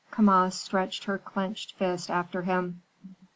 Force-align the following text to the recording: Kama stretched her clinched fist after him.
Kama 0.09 0.49
stretched 0.49 1.03
her 1.03 1.19
clinched 1.19 1.73
fist 1.75 2.09
after 2.09 2.41
him. 2.41 2.81